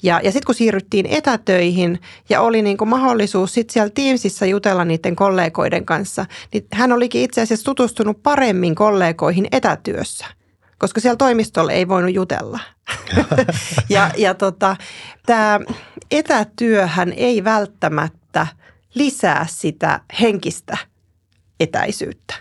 [0.04, 4.86] Ja, ja sitten kun siirryttiin etätöihin ja oli niin kuin mahdollisuus sitten siellä Teamsissa jutella
[4.86, 10.26] niiden kollegoiden kanssa, niin hän olikin itse asiassa tutustunut paremmin kollegoihin etätyössä,
[10.78, 12.60] koska siellä toimistolla ei voinut jutella.
[13.90, 14.76] ja ja tota,
[15.26, 15.60] tämä
[16.12, 18.48] etätyöhän ei välttämättä
[18.96, 20.78] lisää sitä henkistä
[21.60, 22.34] etäisyyttä.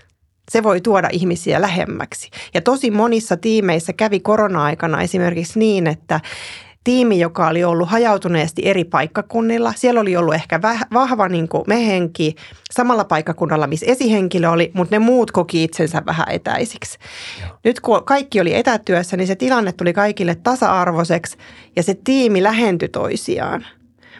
[0.51, 2.31] Se voi tuoda ihmisiä lähemmäksi.
[2.55, 6.21] Ja tosi monissa tiimeissä kävi korona-aikana esimerkiksi niin, että
[6.85, 9.73] tiimi, joka oli ollut hajautuneesti eri paikkakunnilla.
[9.77, 10.61] Siellä oli ollut ehkä
[10.93, 12.35] vahva niin kuin mehenki
[12.71, 16.99] samalla paikkakunnalla, missä esihenkilö oli, mutta ne muut koki itsensä vähän etäisiksi.
[17.41, 17.59] Joo.
[17.65, 21.37] Nyt kun kaikki oli etätyössä, niin se tilanne tuli kaikille tasa-arvoiseksi
[21.77, 23.67] ja se tiimi lähentyi toisiaan.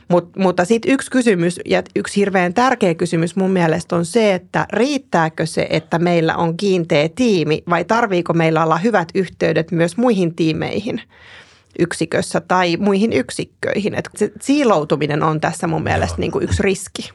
[0.09, 4.67] Mut, mutta sitten yksi kysymys ja yksi hirveän tärkeä kysymys mun mielestä on se, että
[4.73, 10.35] riittääkö se, että meillä on kiinteä tiimi vai tarviiko meillä olla hyvät yhteydet myös muihin
[10.35, 11.03] tiimeihin–
[11.79, 13.95] yksikössä tai muihin yksikköihin.
[13.95, 17.11] Et se siiloutuminen on tässä mun mielestä niin kuin yksi riski.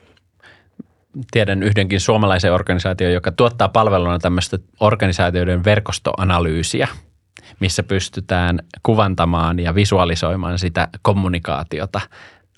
[1.32, 6.88] Tiedän yhdenkin suomalaisen organisaation, joka tuottaa palveluna tämmöistä organisaatioiden verkostoanalyysiä,
[7.60, 12.02] missä pystytään kuvantamaan ja visualisoimaan sitä kommunikaatiota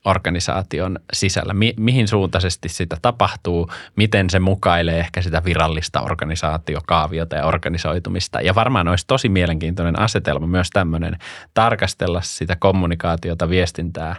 [0.06, 1.54] organisaation sisällä?
[1.54, 3.70] Mi- mihin suuntaisesti sitä tapahtuu?
[3.96, 8.42] Miten se mukailee ehkä sitä virallista organisaatiokaaviota ja organisoitumista?
[8.42, 11.18] Ja varmaan olisi tosi mielenkiintoinen asetelma myös tämmöinen
[11.54, 14.16] tarkastella sitä kommunikaatiota, viestintää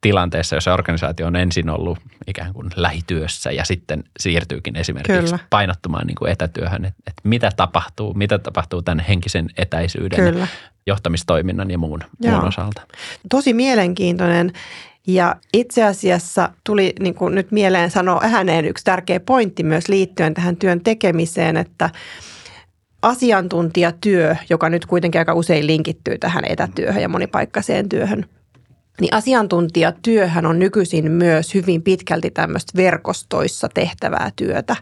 [0.00, 5.38] tilanteessa, jossa organisaatio on ensin ollut ikään kuin lähityössä ja sitten siirtyykin esimerkiksi Kyllä.
[5.50, 10.46] painottumaan niin kuin etätyöhön, että, että mitä tapahtuu, mitä tapahtuu tämän henkisen etäisyyden Kyllä.
[10.86, 12.82] johtamistoiminnan ja muun, muun osalta.
[13.30, 14.52] Tosi mielenkiintoinen
[15.06, 20.34] ja itse asiassa tuli niin kuin nyt mieleen sanoa ääneen yksi tärkeä pointti myös liittyen
[20.34, 21.90] tähän työn tekemiseen, että
[23.02, 28.26] asiantuntijatyö, joka nyt kuitenkin aika usein linkittyy tähän etätyöhön ja monipaikkaiseen työhön,
[29.00, 34.76] niin asiantuntijatyöhän on nykyisin myös hyvin pitkälti tämmöistä verkostoissa tehtävää työtä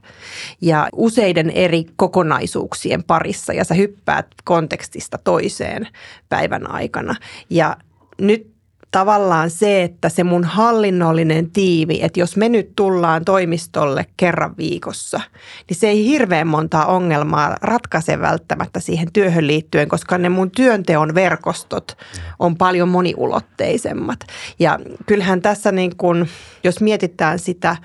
[0.61, 5.89] ja useiden eri kokonaisuuksien parissa ja sä hyppäät kontekstista toiseen
[6.29, 7.15] päivän aikana.
[7.51, 7.77] Ja
[8.21, 8.52] nyt
[8.93, 15.21] tavallaan se, että se mun hallinnollinen tiimi, että jos me nyt tullaan toimistolle kerran viikossa,
[15.69, 21.15] niin se ei hirveän montaa ongelmaa ratkaise välttämättä siihen työhön liittyen, koska ne mun työnteon
[21.15, 21.97] verkostot
[22.39, 24.21] on paljon moniulotteisemmat.
[24.59, 26.29] Ja kyllähän tässä niin kuin,
[26.65, 27.77] jos mietitään sitä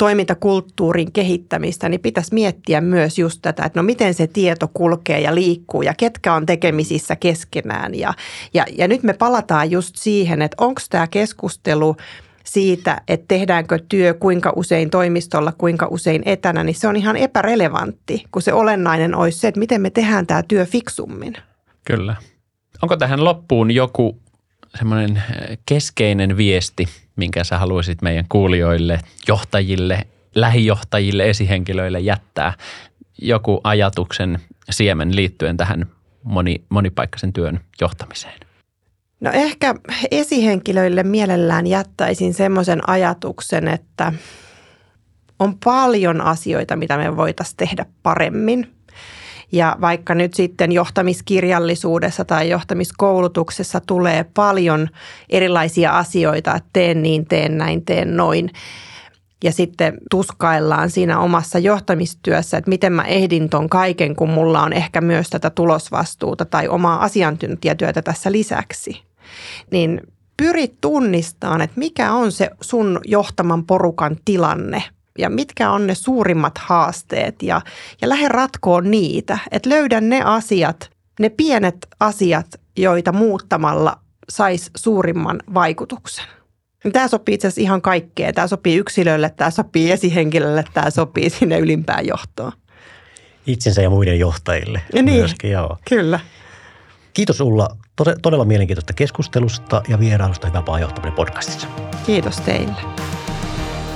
[0.00, 5.34] toimintakulttuurin kehittämistä, niin pitäisi miettiä myös just tätä, että no miten se tieto kulkee ja
[5.34, 7.94] liikkuu ja ketkä on tekemisissä keskenään.
[7.94, 8.14] Ja,
[8.54, 11.96] ja, ja nyt me palataan just siihen, että onko tämä keskustelu
[12.44, 18.24] siitä, että tehdäänkö työ kuinka usein toimistolla, kuinka usein etänä, niin se on ihan epärelevantti,
[18.32, 21.36] kun se olennainen olisi se, että miten me tehdään tämä työ fiksummin.
[21.84, 22.16] Kyllä.
[22.82, 24.18] Onko tähän loppuun joku
[24.78, 25.22] semmoinen
[25.66, 26.86] keskeinen viesti,
[27.16, 32.52] minkä sä haluaisit meidän kuulijoille, johtajille, lähijohtajille, esihenkilöille jättää
[33.18, 34.38] joku ajatuksen
[34.70, 35.86] siemen liittyen tähän
[36.22, 38.49] moni, monipaikkaisen työn johtamiseen?
[39.20, 39.74] No ehkä
[40.10, 44.12] esihenkilöille mielellään jättäisin semmoisen ajatuksen, että
[45.38, 48.66] on paljon asioita, mitä me voitaisiin tehdä paremmin–
[49.52, 54.88] ja vaikka nyt sitten johtamiskirjallisuudessa tai johtamiskoulutuksessa tulee paljon
[55.28, 58.50] erilaisia asioita, että teen niin, teen näin, teen noin,
[59.44, 64.72] ja sitten tuskaillaan siinä omassa johtamistyössä, että miten mä ehdin ton kaiken, kun mulla on
[64.72, 69.09] ehkä myös tätä tulosvastuuta tai omaa asiantuntijatyötä tässä lisäksi.
[69.70, 70.00] Niin
[70.36, 74.82] pyri tunnistamaan, että mikä on se sun johtaman porukan tilanne–
[75.18, 77.60] ja mitkä on ne suurimmat haasteet ja,
[78.00, 79.38] ja lähde ratkoon niitä.
[79.50, 80.90] Että löydä ne asiat,
[81.20, 86.24] ne pienet asiat, joita muuttamalla saisi suurimman vaikutuksen.
[86.92, 88.34] Tämä sopii itse asiassa ihan kaikkeen.
[88.34, 92.52] Tämä sopii yksilölle, tämä sopii esihenkilölle, tämä sopii sinne ylimpään johtoon.
[93.46, 95.76] Itsensä ja muiden johtajille ja niin, myöskin, joo.
[95.88, 96.20] Kyllä.
[97.12, 97.76] Kiitos Ulla
[98.22, 101.68] todella mielenkiintoista keskustelusta ja vierailusta Hyvä johtaminen podcastissa.
[102.06, 102.76] Kiitos teille.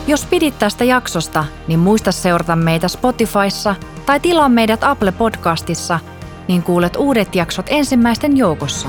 [0.06, 3.74] Jos pidit tästä jaksosta, niin muista seurata meitä Spotifyssa
[4.06, 6.00] tai tilaa meidät Apple Podcastissa,
[6.48, 8.88] niin kuulet uudet jaksot ensimmäisten joukossa.